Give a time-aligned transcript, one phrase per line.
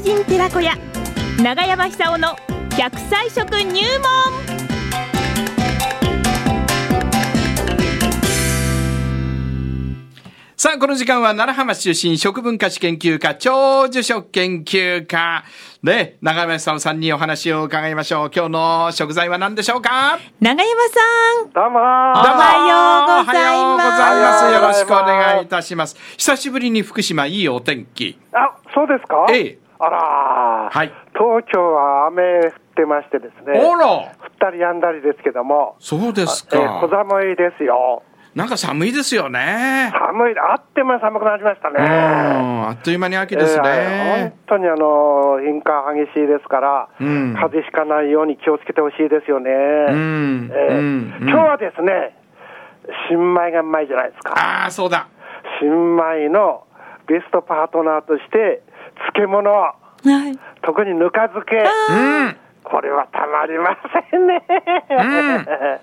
[0.00, 0.72] 風神寺子屋
[1.42, 2.28] 長山久夫の
[2.70, 4.60] 100歳食入門。
[10.56, 15.44] さあ、この時間は奈良浜出身食文化史研究家、長寿食研究家、
[15.82, 18.30] ね、長山さんさんにお話を伺いましょう。
[18.34, 20.18] 今日の食材は何でしょうか？
[20.40, 21.50] 長山さん。
[21.52, 21.78] どうも。
[21.78, 24.44] おはようございますおはようございます。
[24.54, 25.94] よろしくお願いいたします。
[26.16, 28.18] 久しぶりに福島いいお天気。
[28.32, 29.26] あ、そうですか？
[29.30, 33.58] ええあらーはい東京は雨降ってましてですね。
[33.58, 34.06] あら降っ
[34.38, 35.76] たりやんだりですけども。
[35.80, 36.96] そうですえー小か。
[37.08, 38.02] 寒いですよ。
[38.34, 39.90] なんか寒いですよね。
[39.92, 41.78] 寒い、あっても寒くなりましたね。
[41.78, 44.58] うん、あっという間に秋ですえーね本。
[44.58, 49.50] 当にあの、変化激しいですから、うん風邪ひかないように気をつけてほしいですよね。
[49.50, 52.14] んえーうんうん今日はですね、
[53.08, 54.32] 新米がうまいじゃないですか。
[54.36, 55.08] ああ、そうだ。
[55.60, 56.64] 新米の
[57.08, 58.62] ベストパートナーとして、
[59.20, 61.56] 漬物、はい特にぬか漬け。
[61.58, 61.62] う
[62.28, 62.36] ん。
[62.64, 63.76] これはたまりま
[64.10, 64.42] せんね。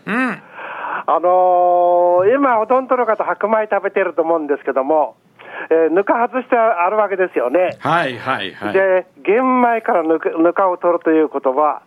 [0.06, 0.42] うん。
[1.06, 5.16] あのー今、ほとんどの方、白米食べてると思うんですけども、
[5.70, 7.78] えーぬか外してあるわけですよね。
[7.80, 8.74] はいはいはい。
[8.74, 11.82] で、玄米からぬかぬかを取るということは、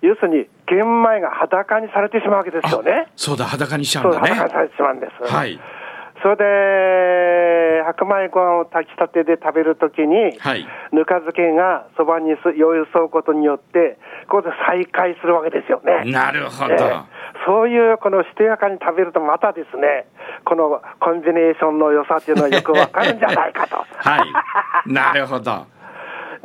[0.00, 3.08] 要するに玄米が裸にされてしまうわけですよね。
[3.16, 4.34] そうだ、裸にしちゃうそう、んだね。
[4.34, 5.34] 裸にされてしまうんです。
[5.34, 5.58] はい。
[6.22, 10.66] それで、白米ご飯を炊きたてで食べるときに、はい。
[10.92, 16.10] ぬか漬けがそばにす寄り添うことによって、ここで再会するわけですよね。
[16.10, 16.74] なるほど。
[16.74, 20.06] ええそういうこのしとやかに食べると、またですね、
[20.44, 23.76] このコンビネーションの良さっていうのはよくわかるんじゃないかと。
[23.76, 24.18] は
[24.86, 24.92] い。
[24.92, 25.66] なるほど。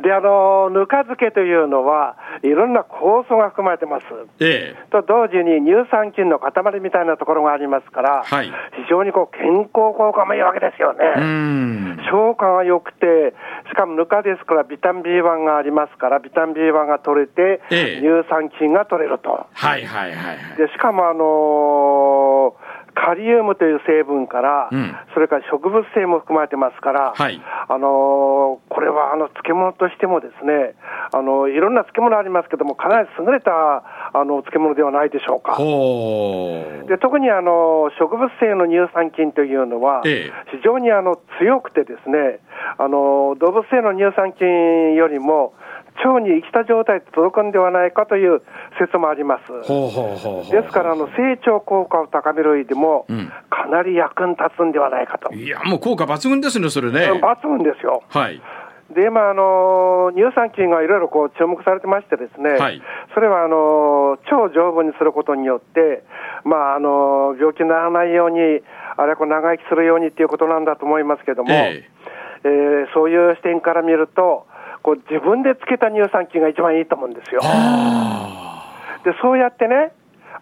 [0.04, 4.04] で、あの、ぬか漬けというのは、いろんな酵素が含まれてます。
[4.38, 4.90] ええ。
[4.90, 8.52] と同時に乳酸菌の塊みたいなところがありますから、はい
[8.84, 10.98] 非常にこう健康効果もいいわけですよね。
[11.16, 11.96] うん。
[12.10, 13.32] 消化が良くて、
[13.70, 19.46] しかもぬかですからビタミン B1 がありますから、ビタミン B1 が取れて、ええ乳酸菌が取れると。
[19.52, 20.56] はいはいはいはい。
[20.58, 22.63] でしかも、あのー
[23.04, 24.96] カリウムという成分から、うん。
[25.12, 27.40] それから植物性も含まれてますから、はい。
[27.68, 30.74] あのーこれはあの漬物としてもですね、
[31.12, 33.50] あのいろんな漬物ありますけども、かなり優れた
[34.12, 35.56] あの漬物ではないでしょうか。
[36.88, 40.32] で特にあの植物性の乳酸菌というのは、ええ。
[40.56, 42.40] 非常にあの強くてですね、
[42.78, 45.54] あの動物性の乳酸菌よりも、
[46.02, 48.42] 腸に生きた状態で届くんではないかという
[48.78, 49.46] 説もあります。
[49.62, 50.50] ほうほうほうほう。
[50.50, 55.32] ですからあの、成長効果を高める上でも、うんかなり役に立つんではないかと。
[55.32, 57.12] いや、もう効果抜群ですね、それね。
[57.12, 58.02] 抜群ですよ。
[58.08, 58.40] はい。
[58.94, 62.82] で、今、あの乳酸菌がいろいろこう注目されてましてですね、はい
[63.14, 66.04] それはあの腸を丈夫にすることによって、
[66.44, 68.60] まああの病気にならないように、
[68.96, 71.88] あれはこう長生きするようにっていうことなんだと思いますけども、え
[72.44, 74.46] えーそういう視点から見ると、
[74.84, 77.40] こう自分でつけた乳酸菌が一番いいと思うんですよ。
[77.40, 79.92] でそうやってね、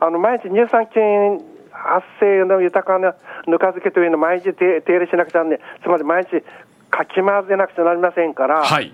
[0.01, 1.39] あの毎日乳酸菌
[1.71, 3.15] 発生の豊かな
[3.47, 6.43] ぬか漬けというのを毎日手手入れしなくちゃね、つまり毎日
[6.91, 8.93] かき混ぜなくちゃなりませんから、はい。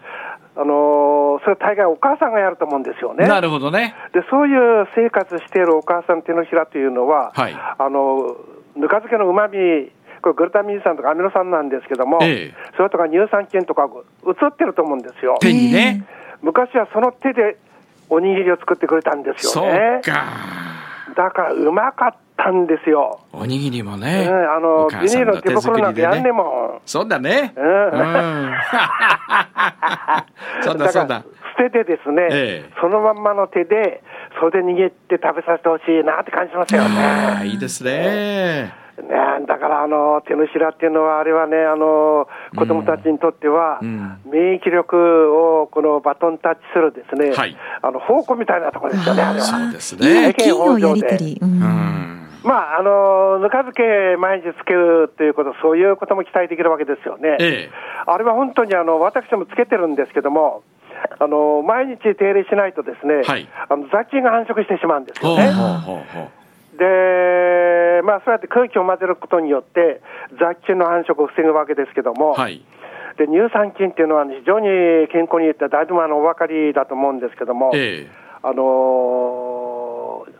[0.54, 3.28] あのーそれ大概お母さんがやると思うんですよね。
[3.28, 3.94] なるほどね。
[4.12, 8.36] でそういう生活しているお母さん手のひらというのは、はいあの
[8.76, 9.90] ぬか漬けのうまみ、
[10.22, 13.88] これグルタミン酸とかアミノ酸なんですけども、ええそれとか乳酸菌とか
[14.26, 15.38] 映ってると思うんですよ。
[15.40, 16.04] 手にね。
[16.42, 17.56] 昔はその手で
[18.10, 20.00] おにぎりを作ってくれたんですそうよね。
[20.04, 20.24] か。
[21.16, 23.20] だからうまかったんですよ。
[23.32, 24.28] おにぎりもうんね。
[24.28, 26.80] あのおビニールの手袋なんてやんねえもん。
[26.86, 27.52] そうだね。
[27.56, 28.52] ううんん。
[30.62, 31.22] そうだそうだ。
[31.58, 34.02] 捨ててですね、ええそのまんまの手で、
[34.38, 37.46] それで握って食べさせてほしいなって感じしますよああ、ね。
[37.48, 38.72] いいですね。
[39.02, 49.44] ねだからあの手のひらっていうのは、あれはね、あの子供たちにとっては、うん免疫力をこのバトンタッチするですね、はいあの宝庫みたいなところですよね、あれは。
[49.44, 50.34] そうですね。
[50.34, 52.28] 菌のやりとり、うんうん。
[52.44, 57.36] まあ、あのぬか漬け毎日つけるということ、そういうことも期待できるわけですよね。
[57.40, 57.70] ええ。
[58.06, 60.62] あれは本当にあの私もつけてるんですけども、
[61.18, 65.52] あの毎日手入れしないとですね、はいあの雑菌が繁殖してしまうんですよね。
[65.52, 66.28] ほうほうほうほ
[66.74, 66.78] う。
[66.78, 66.84] で、
[68.02, 70.00] まあ、そうやって空気を混ぜることによって、
[70.38, 72.64] 雑菌の繁殖を防ぐわけですけども、はい。
[73.18, 78.10] で乳酸菌っていうのは非常に健康にいいって、だいぶあのお分かりだと思うんですけども、ええ。
[78.42, 80.38] あのー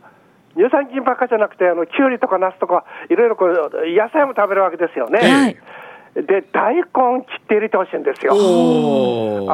[0.56, 3.49] 乳酸菌ばっかじゃなくて、あのキュウリとかナスとか、いろいろこう
[3.94, 5.19] 野菜も食べるわけですよね。
[5.20, 5.56] はい
[6.14, 8.32] で、大根切って入れてほしいんですよ。
[8.32, 8.37] あ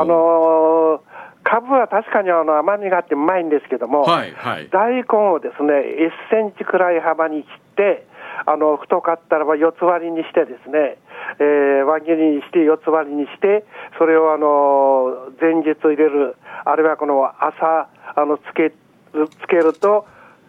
[0.04, 1.00] のー、
[1.42, 4.68] カブは確かにあの甘みがあってうまいんですけども、はいはい。
[4.70, 5.02] 大根
[5.34, 5.72] をですね、
[6.30, 7.63] 1センチくらい幅に切って、
[8.46, 10.98] あの太かったらば四つ割りにしてですね、
[11.40, 13.64] えー輪切りにして、四つ割りにして、
[13.98, 20.06] それをあの前日入れる、あるいはこの朝あのつけつけると、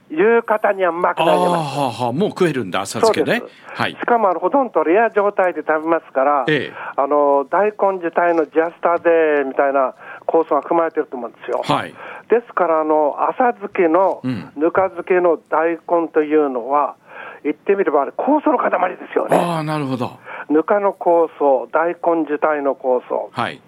[0.10, 1.39] 夕方にはうまくなります。
[1.39, 3.42] はあはあもう食えるんだ浅漬けね。
[3.74, 3.92] はい。
[3.94, 6.74] しかもあのほとんどレア状態で食べますから、ええ。
[6.95, 9.95] あの大根自体のジャスターでみたいな
[10.27, 11.62] 酵素が含まれてると思うんですよ。
[11.63, 11.94] はい。
[12.30, 14.51] ですから、あの浅漬けの、うん。
[14.56, 16.95] ぬか漬けの大根というのは、
[17.46, 19.38] 言ってみればあれ酵素の塊ですよね。
[19.38, 20.20] ああなるほど
[20.50, 23.30] ぬかの酵素、大根自体の酵素。
[23.32, 23.62] はい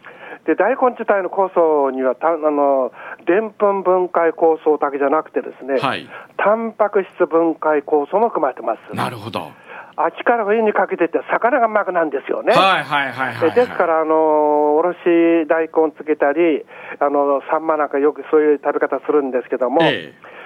[0.45, 2.93] で、大根自体の酵素にはた、あの、
[3.25, 6.07] でんぷん分解酵素だけじゃなくてですね、はい
[6.37, 8.95] タンパク質分解酵素も含まれてます。
[8.95, 9.51] なるほど
[9.97, 12.53] 秋から冬にかけてって魚がうまくなんですよね。
[12.53, 14.97] はいはいはいはい、ですから、あのおろし
[15.49, 16.63] 大根つけたり、
[16.99, 20.37] あのサンマなんかよくそういう食べ方するんですけども、ええ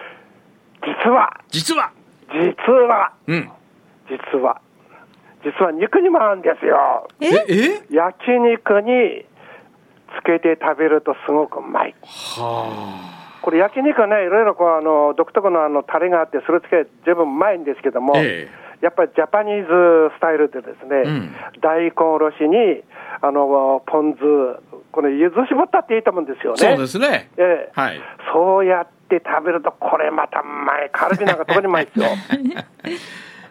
[0.82, 1.92] 実は、実は
[2.34, 3.50] 実は、うん。
[4.10, 4.62] 実は、
[5.44, 7.08] 実は肉にも合うんですよ。
[7.20, 7.28] え？
[7.48, 7.82] え？
[7.90, 9.26] 焼肉に
[10.20, 11.96] つけて食べるとすごくうまい。
[12.04, 18.48] はこれ焼肉はね、いろいろこうあの独特のあのタレがあって、それつけ十分うまいんですけども、え
[18.82, 21.36] やっぱりジャパニーズスタイルでですね、うん。
[21.62, 22.84] 大根おろしに
[23.22, 24.20] あのポン酢、
[24.92, 26.58] これ、ゆず絞ったっていいと思うんですよね。
[26.58, 27.30] そうですね。
[27.38, 27.72] ええ。
[27.74, 28.02] はい。
[28.34, 32.06] そうやって食べると、これまたうまい、カルビなんか特にうまいですよ。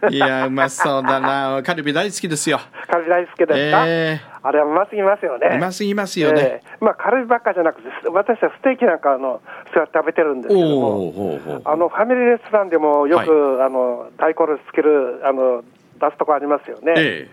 [0.09, 1.63] いやうまそうだな。
[1.63, 2.59] カルビ大好きですよ。
[2.89, 5.49] カルビ大好きですか、えあれはうますぎますよね。
[5.53, 6.77] えうますぎますよね、ええ。
[6.81, 9.43] まあ、カルビばっかじゃなくて、私はステーキなんかあの
[9.75, 15.63] そうやって食べてるんですけども、あのファミリーレストランでもよく、はあの大根つけるあの
[16.01, 16.95] 出すとこありますよね。
[16.97, 17.29] え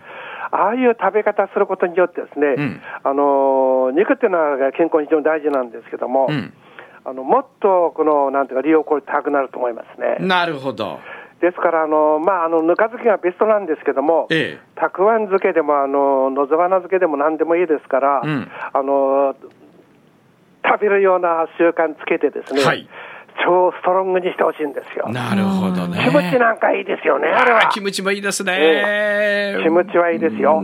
[0.50, 2.80] ああいう食べ方することによってですね、うん。
[3.04, 6.54] あの肉っていうのは健康に非常に大事なんですけども、えうん
[7.08, 10.16] あのもっとこのなんていうか利用効率高くなると思いますね。
[10.20, 11.00] なるほど
[11.40, 19.34] ですからあのまああのぬか漬けがベストなんですけども、ええたくあん漬けでもあの野沢菜漬けでも何でもいいですから、うんあの
[20.64, 22.88] 食べるような習慣つけてですね、はい
[23.44, 25.08] 超ストロングにしてほしいんですよ。
[25.10, 27.68] なるほどねキムチなんかいいですよね、あれは。
[27.72, 30.60] キムチもいいですね、えキムチはいいですよ。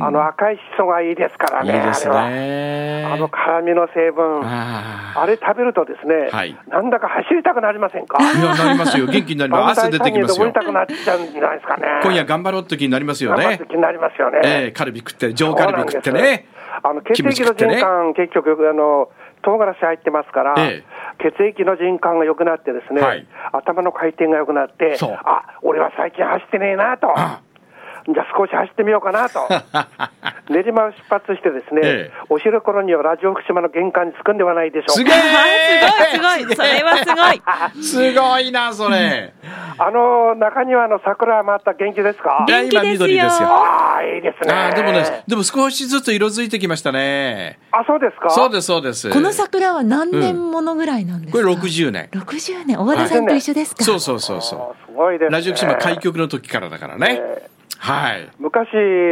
[0.00, 6.56] あうんの赤いしそがいいですからね、いいですああの辛みの成分、ああれ食べるとですね、はい。
[6.68, 8.18] なんだか走りたくなりませんか？
[8.18, 9.06] ーいやなりますよ。
[9.10, 9.80] 元気になります。
[9.80, 10.50] 汗出てきますよ。
[10.52, 11.86] たくなっちゃうんじゃないですかね。
[12.02, 13.60] 今夜頑張ろうって気になりますよね。
[13.68, 14.40] 気になりますよね。
[14.44, 16.46] ええカルビ食って上カルビ食ってね。
[16.82, 19.08] あの血液の循環、結局あの、
[19.42, 20.82] 唐辛子入ってますから、え
[21.18, 23.26] 血液の循環が良くなってですね、はい。
[23.52, 27.40] 頭の回転が良くなって、あ俺は最近走ってねえなと、あ
[28.08, 29.48] じゃあ少し走ってみようかなと、
[30.48, 32.18] 練馬を出発してですね、ええ。
[32.28, 35.18] お昼頃にはラジオ福島の玄関に着くんではないでしょすげうか。
[35.18, 36.54] えすごいすごい。
[36.56, 37.42] それはすごい。
[37.82, 39.32] すごいなそれ。
[39.78, 42.44] あの中にはあの桜また元気ですか？
[42.48, 43.06] いや今元気ですよ。
[43.08, 43.48] 緑ですよ。
[43.48, 44.54] ああ、いいですね。
[44.54, 47.58] あーでもねでも少しずつ色づいてきましたね。
[47.72, 48.30] あ、そうですか？
[48.30, 49.10] そうですそうです。
[49.10, 52.08] この桜は何年ものぐらいなんですか、これ60年。
[52.12, 52.78] 60年。
[52.78, 55.34] 大和田さんと一緒ですか、そうそうそうあそーすごいです、うね。
[55.36, 57.20] ラジオ福島開局の時からだからね。
[57.20, 57.46] え
[57.78, 58.28] はい。
[58.38, 58.68] 昔、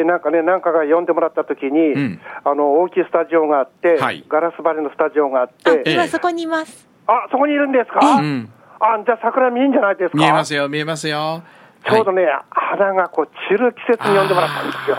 [0.07, 2.21] なんかね、なんかが呼んでもらった時に、うん。
[2.45, 4.25] あの大きいスタジオがあって、はい。
[4.29, 5.93] ガラス張りのスタジオがあっあて、ええ。
[5.95, 6.89] 今そこにいます。
[7.07, 8.51] あそこにいるんですか、うん。
[8.81, 11.19] あじゃあ桜見えんじゃないですか、見えますよ見えますよ。
[11.19, 11.43] はい
[11.87, 14.97] ちょうどね、花がこう散る季節に呼んでもらったんですよ。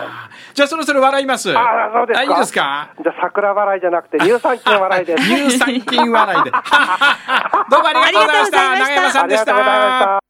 [0.54, 1.52] じゃあそろそろ笑います。
[1.58, 2.20] あそうですか？
[2.20, 2.90] あいいですか？
[3.02, 5.24] じゃあ桜笑いじゃなくて乳酸菌笑いです。
[5.26, 6.52] 乳酸菌笑いで。
[7.72, 8.72] どうもありがとうございました。
[8.72, 9.22] ありがとうございました。
[9.22, 10.24] 長山さんでしありがとうございましたた。